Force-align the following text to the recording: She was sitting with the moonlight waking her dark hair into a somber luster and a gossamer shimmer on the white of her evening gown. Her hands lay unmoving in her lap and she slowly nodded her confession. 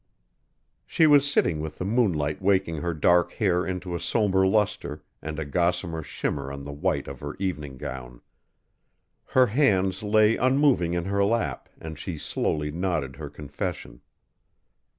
She 0.87 1.05
was 1.05 1.29
sitting 1.31 1.59
with 1.59 1.77
the 1.77 1.85
moonlight 1.85 2.41
waking 2.41 2.77
her 2.77 2.95
dark 2.95 3.33
hair 3.33 3.63
into 3.63 3.93
a 3.93 3.99
somber 3.99 4.47
luster 4.47 5.03
and 5.21 5.37
a 5.37 5.45
gossamer 5.45 6.01
shimmer 6.01 6.51
on 6.51 6.63
the 6.63 6.71
white 6.71 7.07
of 7.07 7.19
her 7.19 7.35
evening 7.37 7.77
gown. 7.77 8.21
Her 9.25 9.45
hands 9.45 10.01
lay 10.01 10.37
unmoving 10.37 10.93
in 10.95 11.05
her 11.05 11.23
lap 11.23 11.69
and 11.79 11.99
she 11.99 12.17
slowly 12.17 12.71
nodded 12.71 13.17
her 13.17 13.29
confession. 13.29 14.01